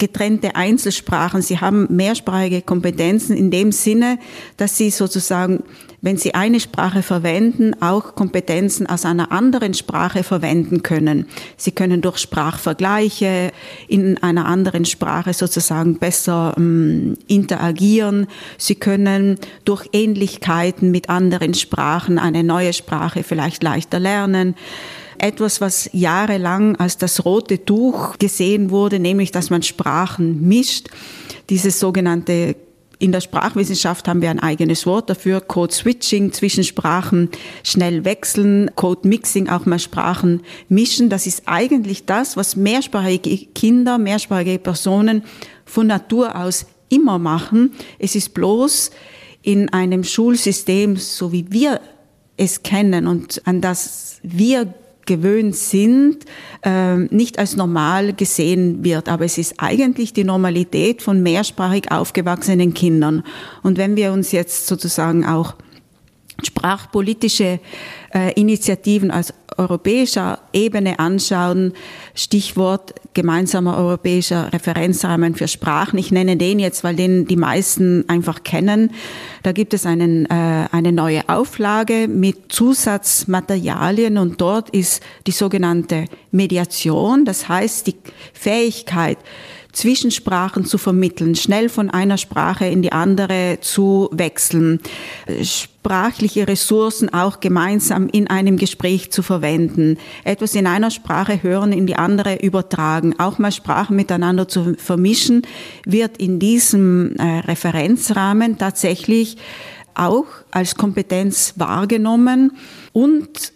getrennte 0.00 0.56
Einzelsprachen. 0.56 1.42
Sie 1.42 1.60
haben 1.60 1.86
mehrsprachige 1.88 2.62
Kompetenzen 2.62 3.36
in 3.36 3.52
dem 3.52 3.70
Sinne, 3.70 4.18
dass 4.56 4.76
sie 4.76 4.90
sozusagen, 4.90 5.62
wenn 6.00 6.16
sie 6.16 6.34
eine 6.34 6.58
Sprache 6.58 7.02
verwenden, 7.02 7.80
auch 7.80 8.16
Kompetenzen 8.16 8.88
aus 8.88 9.04
einer 9.04 9.30
anderen 9.30 9.74
Sprache 9.74 10.24
verwenden 10.24 10.82
können. 10.82 11.26
Sie 11.56 11.70
können 11.70 12.00
durch 12.00 12.18
Sprachvergleiche 12.18 13.52
in 13.86 14.20
einer 14.22 14.46
anderen 14.46 14.86
Sprache 14.86 15.34
sozusagen 15.34 15.98
besser 15.98 16.54
ähm, 16.56 17.16
interagieren. 17.28 18.26
Sie 18.58 18.74
können 18.74 19.38
durch 19.64 19.88
Ähnlichkeiten 19.92 20.90
mit 20.90 21.10
anderen 21.10 21.54
Sprachen 21.54 22.18
eine 22.18 22.42
neue 22.42 22.72
Sprache 22.72 23.22
vielleicht 23.22 23.62
leichter 23.62 24.00
lernen 24.00 24.56
etwas, 25.22 25.60
was 25.60 25.90
jahrelang 25.92 26.76
als 26.76 26.98
das 26.98 27.24
rote 27.24 27.64
Tuch 27.64 28.18
gesehen 28.18 28.70
wurde, 28.70 28.98
nämlich 28.98 29.30
dass 29.30 29.50
man 29.50 29.62
Sprachen 29.62 30.46
mischt. 30.46 30.88
Dieses 31.48 31.78
sogenannte 31.80 32.56
in 33.00 33.12
der 33.12 33.22
Sprachwissenschaft 33.22 34.06
haben 34.06 34.20
wir 34.20 34.30
ein 34.30 34.40
eigenes 34.40 34.84
Wort 34.84 35.08
dafür, 35.08 35.40
Code 35.40 35.72
Switching 35.72 36.32
zwischen 36.32 36.64
Sprachen 36.64 37.30
schnell 37.64 38.04
wechseln, 38.04 38.70
Code 38.76 39.08
Mixing 39.08 39.48
auch 39.48 39.64
mal 39.64 39.78
Sprachen 39.78 40.42
mischen. 40.68 41.08
Das 41.08 41.26
ist 41.26 41.44
eigentlich 41.46 42.04
das, 42.04 42.36
was 42.36 42.56
mehrsprachige 42.56 43.46
Kinder, 43.54 43.96
mehrsprachige 43.96 44.58
Personen 44.58 45.24
von 45.64 45.86
Natur 45.86 46.36
aus 46.36 46.66
immer 46.90 47.18
machen. 47.18 47.72
Es 47.98 48.14
ist 48.14 48.34
bloß 48.34 48.90
in 49.42 49.70
einem 49.70 50.04
Schulsystem, 50.04 50.96
so 50.96 51.32
wie 51.32 51.50
wir 51.50 51.80
es 52.36 52.62
kennen 52.62 53.06
und 53.06 53.40
an 53.46 53.62
das 53.62 54.18
wir 54.22 54.74
gewöhnt 55.10 55.56
sind, 55.56 56.18
ähm, 56.62 57.08
nicht 57.10 57.40
als 57.40 57.56
normal 57.56 58.12
gesehen 58.12 58.84
wird. 58.84 59.08
Aber 59.08 59.24
es 59.24 59.38
ist 59.38 59.54
eigentlich 59.58 60.12
die 60.12 60.22
Normalität 60.22 61.02
von 61.02 61.20
mehrsprachig 61.20 61.90
aufgewachsenen 61.90 62.74
Kindern. 62.74 63.24
Und 63.64 63.76
wenn 63.76 63.96
wir 63.96 64.12
uns 64.12 64.30
jetzt 64.30 64.68
sozusagen 64.68 65.26
auch 65.26 65.56
sprachpolitische 66.44 67.58
äh, 68.14 68.32
Initiativen 68.34 69.10
als 69.10 69.34
europäischer 69.56 70.38
Ebene 70.52 71.00
anschauen, 71.00 71.72
Stichwort 72.20 72.92
gemeinsamer 73.14 73.78
europäischer 73.78 74.52
Referenzrahmen 74.52 75.34
für 75.34 75.48
Sprachen. 75.48 75.98
Ich 75.98 76.12
nenne 76.12 76.36
den 76.36 76.58
jetzt, 76.58 76.84
weil 76.84 76.94
den 76.94 77.26
die 77.26 77.36
meisten 77.36 78.06
einfach 78.10 78.44
kennen. 78.44 78.90
Da 79.42 79.52
gibt 79.52 79.72
es 79.72 79.86
einen, 79.86 80.26
äh, 80.26 80.66
eine 80.70 80.92
neue 80.92 81.26
Auflage 81.30 82.08
mit 82.08 82.52
Zusatzmaterialien 82.52 84.18
und 84.18 84.38
dort 84.38 84.68
ist 84.68 85.02
die 85.26 85.30
sogenannte 85.32 86.04
Mediation, 86.30 87.24
das 87.24 87.48
heißt 87.48 87.86
die 87.86 87.96
Fähigkeit, 88.34 89.16
Zwischensprachen 89.72 90.64
zu 90.64 90.78
vermitteln, 90.78 91.34
schnell 91.34 91.68
von 91.68 91.90
einer 91.90 92.18
Sprache 92.18 92.66
in 92.66 92.82
die 92.82 92.92
andere 92.92 93.58
zu 93.60 94.08
wechseln, 94.12 94.80
sprachliche 95.42 96.46
Ressourcen 96.46 97.12
auch 97.12 97.40
gemeinsam 97.40 98.08
in 98.08 98.26
einem 98.26 98.56
Gespräch 98.56 99.10
zu 99.10 99.22
verwenden, 99.22 99.98
etwas 100.24 100.54
in 100.54 100.66
einer 100.66 100.90
Sprache 100.90 101.42
hören, 101.42 101.72
in 101.72 101.86
die 101.86 101.96
andere 101.96 102.36
übertragen, 102.36 103.18
auch 103.18 103.38
mal 103.38 103.52
Sprachen 103.52 103.96
miteinander 103.96 104.48
zu 104.48 104.74
vermischen, 104.76 105.42
wird 105.84 106.18
in 106.18 106.38
diesem 106.38 107.16
äh, 107.16 107.40
Referenzrahmen 107.40 108.58
tatsächlich 108.58 109.36
auch 109.94 110.26
als 110.50 110.74
Kompetenz 110.74 111.54
wahrgenommen 111.56 112.52
und 112.92 113.52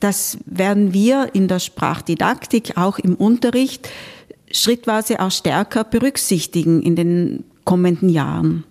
das 0.00 0.38
werden 0.44 0.92
wir 0.92 1.30
in 1.32 1.48
der 1.48 1.58
Sprachdidaktik 1.58 2.76
auch 2.76 2.98
im 2.98 3.14
Unterricht 3.16 3.88
schrittweise 4.52 5.20
auch 5.20 5.30
stärker 5.30 5.84
berücksichtigen 5.84 6.82
in 6.82 6.96
den 6.96 7.44
kommenden 7.64 8.08
Jahren. 8.08 8.64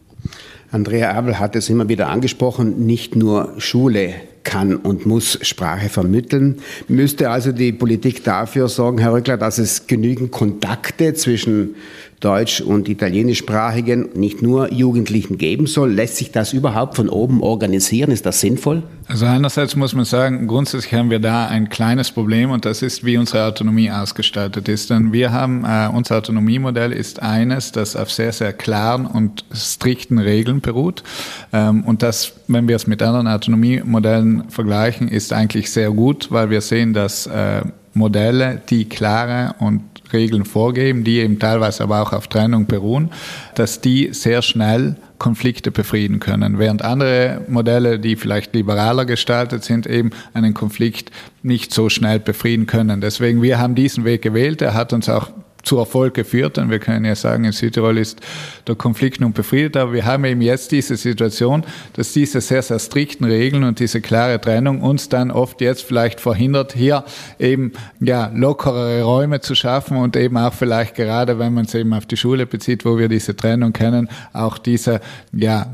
Andrea 0.71 1.11
Abel 1.11 1.37
hat 1.39 1.55
es 1.55 1.69
immer 1.69 1.89
wieder 1.89 2.09
angesprochen, 2.09 2.85
nicht 2.85 3.15
nur 3.15 3.53
Schule 3.57 4.13
kann 4.43 4.75
und 4.75 5.05
muss 5.05 5.37
Sprache 5.41 5.89
vermitteln. 5.89 6.59
Müsste 6.87 7.29
also 7.29 7.51
die 7.51 7.73
Politik 7.73 8.23
dafür 8.23 8.69
sorgen, 8.69 8.97
Herr 8.99 9.13
Rückler, 9.13 9.37
dass 9.37 9.57
es 9.57 9.87
genügend 9.87 10.31
Kontakte 10.31 11.13
zwischen 11.13 11.75
deutsch- 12.21 12.61
und 12.61 12.87
italienischsprachigen, 12.87 14.09
nicht 14.13 14.41
nur 14.41 14.71
Jugendlichen 14.71 15.37
geben 15.37 15.65
soll. 15.65 15.91
Lässt 15.91 16.17
sich 16.17 16.31
das 16.31 16.53
überhaupt 16.53 16.95
von 16.95 17.09
oben 17.09 17.41
organisieren? 17.41 18.11
Ist 18.11 18.25
das 18.25 18.39
sinnvoll? 18.39 18.83
Also 19.07 19.25
einerseits 19.25 19.75
muss 19.75 19.93
man 19.93 20.05
sagen, 20.05 20.47
grundsätzlich 20.47 20.93
haben 20.93 21.09
wir 21.09 21.19
da 21.19 21.47
ein 21.47 21.67
kleines 21.69 22.11
Problem 22.11 22.51
und 22.51 22.63
das 22.63 22.81
ist, 22.81 23.03
wie 23.03 23.17
unsere 23.17 23.45
Autonomie 23.45 23.91
ausgestaltet 23.91 24.69
ist. 24.69 24.89
Denn 24.91 25.11
wir 25.11 25.33
haben, 25.33 25.65
äh, 25.65 25.89
unser 25.93 26.17
Autonomiemodell 26.17 26.93
ist 26.93 27.21
eines, 27.21 27.71
das 27.71 27.95
auf 27.95 28.11
sehr, 28.11 28.31
sehr 28.31 28.53
klaren 28.53 29.05
und 29.05 29.43
strikten 29.51 30.19
Regeln 30.19 30.61
beruht. 30.61 31.03
Ähm, 31.51 31.83
und 31.83 32.03
das, 32.03 32.33
wenn 32.47 32.67
wir 32.67 32.75
es 32.75 32.87
mit 32.87 33.01
anderen 33.01 33.27
Autonomiemodellen 33.27 34.43
vergleichen, 34.49 35.07
ist 35.07 35.33
eigentlich 35.33 35.71
sehr 35.71 35.91
gut, 35.91 36.31
weil 36.31 36.51
wir 36.51 36.61
sehen, 36.61 36.93
dass 36.93 37.25
äh, 37.25 37.63
Modelle, 37.93 38.61
die 38.69 38.85
klare 38.85 39.55
und 39.59 39.81
Regeln 40.13 40.45
vorgeben, 40.45 41.03
die 41.03 41.19
eben 41.19 41.39
teilweise 41.39 41.83
aber 41.83 42.01
auch 42.01 42.13
auf 42.13 42.27
Trennung 42.27 42.65
beruhen, 42.65 43.11
dass 43.55 43.81
die 43.81 44.09
sehr 44.13 44.41
schnell 44.41 44.95
Konflikte 45.17 45.69
befrieden 45.69 46.19
können, 46.19 46.57
während 46.57 46.81
andere 46.81 47.41
Modelle, 47.47 47.99
die 47.99 48.15
vielleicht 48.15 48.55
liberaler 48.55 49.05
gestaltet 49.05 49.63
sind, 49.63 49.85
eben 49.85 50.09
einen 50.33 50.55
Konflikt 50.55 51.11
nicht 51.43 51.73
so 51.73 51.89
schnell 51.89 52.19
befrieden 52.19 52.65
können. 52.65 53.01
Deswegen, 53.01 53.41
wir 53.41 53.59
haben 53.59 53.75
diesen 53.75 54.03
Weg 54.03 54.23
gewählt. 54.23 54.61
Er 54.61 54.73
hat 54.73 54.93
uns 54.93 55.09
auch 55.09 55.29
zu 55.71 55.77
Erfolg 55.77 56.15
geführt. 56.15 56.57
Und 56.57 56.69
wir 56.69 56.79
können 56.79 57.05
ja 57.05 57.15
sagen, 57.15 57.45
in 57.45 57.53
Südtirol 57.53 57.97
ist 57.97 58.19
der 58.67 58.75
Konflikt 58.75 59.21
nun 59.21 59.31
befriedet. 59.31 59.77
Aber 59.77 59.93
wir 59.93 60.05
haben 60.05 60.25
eben 60.25 60.41
jetzt 60.41 60.73
diese 60.73 60.97
Situation, 60.97 61.63
dass 61.93 62.11
diese 62.11 62.41
sehr, 62.41 62.61
sehr 62.61 62.77
strikten 62.77 63.25
Regeln 63.25 63.63
und 63.63 63.79
diese 63.79 64.01
klare 64.01 64.41
Trennung 64.41 64.81
uns 64.81 65.07
dann 65.07 65.31
oft 65.31 65.61
jetzt 65.61 65.83
vielleicht 65.83 66.19
verhindert, 66.19 66.73
hier 66.73 67.05
eben 67.39 67.71
ja 68.01 68.29
lockerere 68.35 69.03
Räume 69.03 69.39
zu 69.39 69.55
schaffen 69.55 69.95
und 69.95 70.17
eben 70.17 70.35
auch 70.35 70.53
vielleicht 70.53 70.95
gerade, 70.95 71.39
wenn 71.39 71.53
man 71.53 71.63
es 71.63 71.73
eben 71.73 71.93
auf 71.93 72.05
die 72.05 72.17
Schule 72.17 72.45
bezieht, 72.45 72.83
wo 72.83 72.97
wir 72.97 73.07
diese 73.07 73.33
Trennung 73.37 73.71
kennen, 73.71 74.09
auch 74.33 74.57
diese 74.57 74.99
ja, 75.31 75.71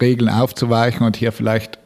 Regeln 0.00 0.30
aufzuweichen 0.30 1.04
und 1.04 1.16
hier 1.18 1.32
vielleicht 1.32 1.78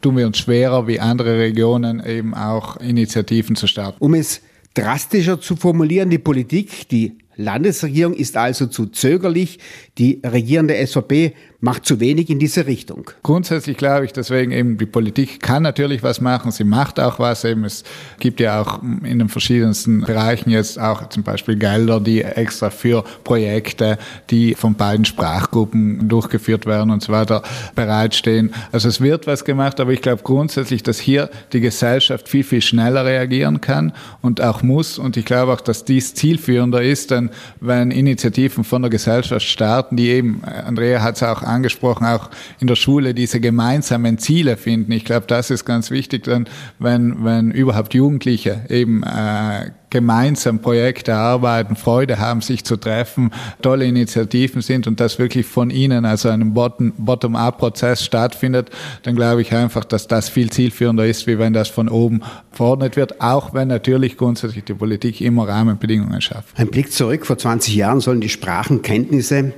tun 0.00 0.16
wir 0.16 0.26
uns 0.26 0.38
schwerer, 0.38 0.86
wie 0.86 1.00
andere 1.00 1.38
Regionen 1.38 2.02
eben 2.02 2.32
auch 2.32 2.78
Initiativen 2.78 3.56
zu 3.56 3.66
starten. 3.66 3.98
Um 3.98 4.14
es 4.14 4.40
drastischer 4.74 5.40
zu 5.40 5.56
formulieren, 5.56 6.10
die 6.10 6.18
Politik, 6.18 6.88
die 6.88 7.18
Landesregierung 7.36 8.14
ist 8.14 8.36
also 8.36 8.66
zu 8.66 8.86
zögerlich. 8.86 9.58
Die 9.98 10.20
regierende 10.24 10.74
SVP 10.86 11.34
macht 11.64 11.86
zu 11.86 11.98
wenig 11.98 12.28
in 12.28 12.38
diese 12.38 12.66
Richtung. 12.66 13.10
Grundsätzlich 13.22 13.78
glaube 13.78 14.04
ich, 14.04 14.12
deswegen 14.12 14.52
eben 14.52 14.76
die 14.76 14.84
Politik 14.84 15.40
kann 15.40 15.62
natürlich 15.62 16.02
was 16.02 16.20
machen, 16.20 16.52
sie 16.52 16.62
macht 16.62 17.00
auch 17.00 17.18
was. 17.18 17.42
Eben 17.44 17.64
es 17.64 17.84
gibt 18.20 18.38
ja 18.38 18.60
auch 18.60 18.82
in 18.82 19.18
den 19.18 19.30
verschiedensten 19.30 20.02
Bereichen 20.02 20.50
jetzt 20.50 20.78
auch 20.78 21.08
zum 21.08 21.22
Beispiel 21.22 21.56
Gelder, 21.56 22.00
die 22.00 22.22
extra 22.22 22.68
für 22.68 23.02
Projekte, 23.24 23.96
die 24.28 24.54
von 24.54 24.74
beiden 24.74 25.06
Sprachgruppen 25.06 26.06
durchgeführt 26.06 26.66
werden 26.66 26.90
und 26.90 27.02
so 27.02 27.12
weiter 27.12 27.42
bereitstehen. 27.74 28.52
Also 28.70 28.88
es 28.88 29.00
wird 29.00 29.26
was 29.26 29.46
gemacht, 29.46 29.80
aber 29.80 29.92
ich 29.92 30.02
glaube 30.02 30.22
grundsätzlich, 30.22 30.82
dass 30.82 30.98
hier 30.98 31.30
die 31.54 31.60
Gesellschaft 31.60 32.28
viel, 32.28 32.44
viel 32.44 32.60
schneller 32.60 33.06
reagieren 33.06 33.62
kann 33.62 33.94
und 34.20 34.42
auch 34.42 34.62
muss. 34.62 34.98
Und 34.98 35.16
ich 35.16 35.24
glaube 35.24 35.54
auch, 35.54 35.62
dass 35.62 35.86
dies 35.86 36.12
zielführender 36.12 36.82
ist, 36.82 37.10
denn 37.10 37.30
wenn 37.60 37.90
Initiativen 37.90 38.64
von 38.64 38.82
der 38.82 38.90
Gesellschaft 38.90 39.46
starten, 39.46 39.96
die 39.96 40.10
eben, 40.10 40.42
Andrea 40.44 41.02
hat 41.02 41.16
es 41.16 41.22
auch 41.22 41.42
angesprochen, 41.54 42.06
auch 42.06 42.30
in 42.60 42.66
der 42.66 42.76
Schule 42.76 43.14
diese 43.14 43.40
gemeinsamen 43.40 44.18
Ziele 44.18 44.56
finden. 44.56 44.92
Ich 44.92 45.04
glaube, 45.04 45.26
das 45.26 45.50
ist 45.50 45.64
ganz 45.64 45.90
wichtig, 45.90 46.24
denn 46.24 46.46
wenn, 46.78 47.24
wenn 47.24 47.50
überhaupt 47.50 47.94
Jugendliche 47.94 48.62
eben 48.68 49.02
äh, 49.02 49.70
gemeinsam 49.94 50.58
Projekte 50.58 51.12
erarbeiten, 51.12 51.76
Freude 51.76 52.18
haben, 52.18 52.40
sich 52.40 52.64
zu 52.64 52.76
treffen, 52.76 53.30
tolle 53.62 53.84
Initiativen 53.84 54.60
sind 54.60 54.88
und 54.88 54.98
das 54.98 55.20
wirklich 55.20 55.46
von 55.46 55.70
ihnen, 55.70 56.04
also 56.04 56.30
einem 56.30 56.52
Bottom-up-Prozess 56.52 58.04
stattfindet, 58.04 58.70
dann 59.04 59.14
glaube 59.14 59.42
ich 59.42 59.54
einfach, 59.54 59.84
dass 59.84 60.08
das 60.08 60.28
viel 60.28 60.50
zielführender 60.50 61.06
ist, 61.06 61.28
wie 61.28 61.38
wenn 61.38 61.52
das 61.52 61.68
von 61.68 61.88
oben 61.88 62.22
verordnet 62.50 62.96
wird, 62.96 63.20
auch 63.20 63.54
wenn 63.54 63.68
natürlich 63.68 64.16
grundsätzlich 64.16 64.64
die 64.64 64.74
Politik 64.74 65.20
immer 65.20 65.46
Rahmenbedingungen 65.46 66.20
schafft. 66.20 66.58
Ein 66.58 66.72
Blick 66.72 66.90
zurück, 66.90 67.24
vor 67.24 67.38
20 67.38 67.76
Jahren 67.76 68.00
sollen 68.00 68.20
die 68.20 68.28
Sprachenkenntnisse 68.28 69.52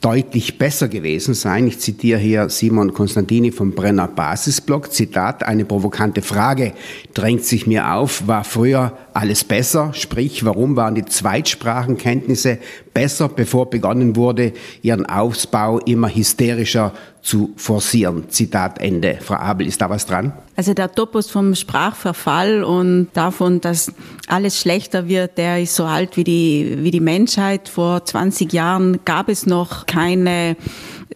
deutlich 0.00 0.58
besser 0.58 0.88
gewesen 0.88 1.34
sein. 1.34 1.66
Ich 1.66 1.78
zitiere 1.78 2.18
hier 2.18 2.48
Simon 2.48 2.94
Konstantini 2.94 3.52
vom 3.52 3.72
Brenner 3.72 4.08
Basisblog. 4.08 4.92
Zitat, 4.92 5.42
eine 5.42 5.64
provokante 5.64 6.22
Frage 6.22 6.72
drängt 7.12 7.44
sich 7.44 7.66
mir 7.66 7.92
auf, 7.92 8.26
war 8.26 8.44
früher 8.44 8.96
alles 9.14 9.44
besser? 9.44 9.92
Sprich, 9.94 10.44
warum 10.44 10.76
waren 10.76 10.94
die 10.94 11.04
Zweitsprachenkenntnisse 11.04 12.58
besser, 12.94 13.28
bevor 13.28 13.70
begonnen 13.70 14.16
wurde, 14.16 14.52
ihren 14.82 15.06
Ausbau 15.06 15.78
immer 15.78 16.08
hysterischer 16.08 16.92
zu 17.22 17.52
forcieren? 17.56 18.30
Zitat 18.30 18.80
Ende. 18.80 19.18
Frau 19.20 19.34
Abel, 19.34 19.66
ist 19.66 19.80
da 19.80 19.90
was 19.90 20.06
dran? 20.06 20.32
Also 20.56 20.74
der 20.74 20.92
Topos 20.92 21.30
vom 21.30 21.54
Sprachverfall 21.54 22.64
und 22.64 23.08
davon, 23.14 23.60
dass 23.60 23.92
alles 24.26 24.60
schlechter 24.60 25.08
wird, 25.08 25.38
der 25.38 25.62
ist 25.62 25.74
so 25.74 25.84
alt 25.84 26.16
wie 26.16 26.24
die, 26.24 26.78
wie 26.80 26.90
die 26.90 27.00
Menschheit. 27.00 27.68
Vor 27.68 28.04
20 28.04 28.52
Jahren 28.52 29.00
gab 29.04 29.28
es 29.28 29.46
noch 29.46 29.86
keine 29.86 30.56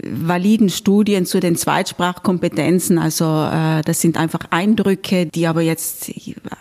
validen 0.03 0.69
Studien 0.69 1.27
zu 1.27 1.41
den 1.41 1.57
Zweitsprachkompetenzen. 1.57 2.99
Also 2.99 3.25
äh, 3.25 3.83
das 3.83 4.01
sind 4.01 4.17
einfach 4.17 4.41
Eindrücke, 4.51 5.27
die 5.27 5.47
aber 5.47 5.63
jetzt 5.63 6.11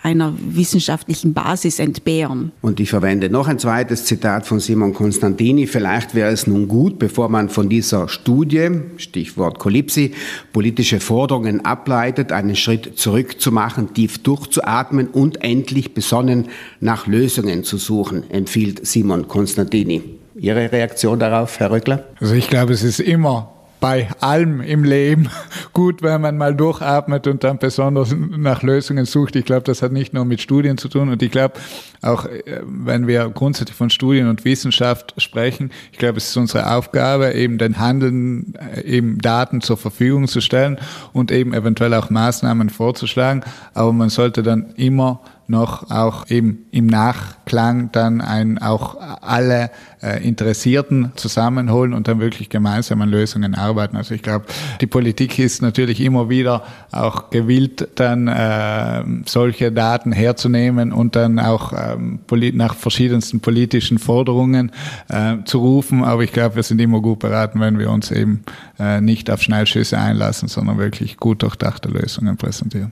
einer 0.01 0.33
wissenschaftlichen 0.37 1.33
Basis 1.33 1.79
entbehren. 1.79 2.51
Und 2.61 2.79
ich 2.79 2.89
verwende 2.89 3.29
noch 3.29 3.47
ein 3.47 3.59
zweites 3.59 4.05
Zitat 4.05 4.45
von 4.45 4.59
Simon 4.59 4.93
Konstantini. 4.93 5.67
Vielleicht 5.67 6.15
wäre 6.15 6.31
es 6.31 6.47
nun 6.47 6.67
gut, 6.67 6.99
bevor 6.99 7.29
man 7.29 7.49
von 7.49 7.69
dieser 7.69 8.07
Studie, 8.07 8.69
Stichwort 8.97 9.59
Kolipsi, 9.59 10.13
politische 10.51 10.99
Forderungen 10.99 11.65
ableitet, 11.65 12.31
einen 12.31 12.55
Schritt 12.55 12.97
zurück 12.97 13.41
zu 13.41 13.51
machen, 13.51 13.93
tief 13.93 14.19
durchzuatmen 14.19 15.07
und 15.07 15.43
endlich 15.43 15.93
besonnen 15.93 16.47
nach 16.79 17.07
Lösungen 17.07 17.63
zu 17.63 17.77
suchen, 17.77 18.29
empfiehlt 18.29 18.85
Simon 18.85 19.27
Konstantini. 19.27 20.12
Ihre 20.43 20.73
Reaktion 20.73 21.19
darauf, 21.19 21.57
Herr 21.61 21.71
Röckler? 21.71 22.03
Also 22.19 22.35
ich 22.35 22.49
glaube, 22.49 22.73
es 22.73 22.83
ist 22.83 22.99
immer 22.99 23.49
bei 23.79 24.09
allem 24.19 24.59
im 24.59 24.83
Leben 24.83 25.29
gut, 25.73 26.01
wenn 26.01 26.19
man 26.19 26.35
mal 26.35 26.53
durchatmet 26.53 27.27
und 27.27 27.45
dann 27.45 27.59
besonders 27.59 28.13
nach 28.13 28.61
Lösungen 28.61 29.05
sucht. 29.05 29.37
Ich 29.37 29.45
glaube, 29.45 29.63
das 29.63 29.81
hat 29.81 29.93
nicht 29.93 30.13
nur 30.13 30.25
mit 30.25 30.41
Studien 30.41 30.77
zu 30.77 30.89
tun 30.89 31.07
und 31.07 31.23
ich 31.23 31.31
glaube 31.31 31.53
auch, 32.01 32.25
äh, 32.25 32.59
wenn 32.65 33.07
wir 33.07 33.29
grundsätzlich 33.29 33.77
von 33.77 33.89
Studien 33.89 34.27
und 34.27 34.43
Wissenschaft 34.43 35.13
sprechen, 35.15 35.71
ich 35.93 35.97
glaube, 35.97 36.17
es 36.17 36.27
ist 36.27 36.35
unsere 36.35 36.69
Aufgabe, 36.73 37.31
eben 37.31 37.57
den 37.57 37.79
Handeln, 37.79 38.55
äh, 38.75 38.81
eben 38.81 39.19
Daten 39.19 39.61
zur 39.61 39.77
Verfügung 39.77 40.27
zu 40.27 40.41
stellen 40.41 40.77
und 41.13 41.31
eben 41.31 41.53
eventuell 41.53 41.93
auch 41.93 42.09
Maßnahmen 42.09 42.69
vorzuschlagen. 42.69 43.45
Aber 43.73 43.93
man 43.93 44.09
sollte 44.09 44.43
dann 44.43 44.73
immer 44.75 45.21
noch 45.47 45.89
auch 45.91 46.27
eben 46.29 46.65
im 46.71 46.87
Nachklang 46.87 47.91
dann 47.91 48.21
ein, 48.21 48.57
auch 48.57 48.97
alle 49.21 49.71
äh, 50.01 50.27
Interessierten 50.27 51.11
zusammenholen 51.15 51.93
und 51.93 52.07
dann 52.07 52.19
wirklich 52.19 52.49
gemeinsam 52.49 53.01
an 53.01 53.09
Lösungen 53.09 53.55
arbeiten. 53.55 53.95
Also 53.95 54.13
ich 54.13 54.21
glaube, 54.21 54.45
die 54.81 54.87
Politik 54.87 55.39
ist 55.39 55.61
natürlich 55.61 56.01
immer 56.01 56.29
wieder 56.29 56.63
auch 56.91 57.29
gewillt, 57.29 57.87
dann 57.95 58.27
äh, 58.27 59.03
solche 59.25 59.71
Daten 59.71 60.11
herzunehmen 60.11 60.91
und 60.91 61.15
dann 61.15 61.39
auch 61.39 61.73
ähm, 61.73 62.19
nach 62.53 62.75
verschiedensten 62.75 63.39
politischen 63.39 63.97
Forderungen 63.97 64.71
äh, 65.07 65.37
zu 65.45 65.59
rufen. 65.59 66.03
Aber 66.03 66.23
ich 66.23 66.33
glaube, 66.33 66.57
wir 66.57 66.63
sind 66.63 66.81
immer 66.81 67.01
gut 67.01 67.19
beraten, 67.19 67.59
wenn 67.61 67.79
wir 67.79 67.89
uns 67.89 68.11
eben 68.11 68.43
äh, 68.79 68.99
nicht 68.99 69.31
auf 69.31 69.41
Schnellschüsse 69.41 69.97
einlassen, 69.97 70.49
sondern 70.49 70.77
wirklich 70.77 71.17
gut 71.17 71.43
durchdachte 71.43 71.89
Lösungen 71.89 72.35
präsentieren. 72.35 72.91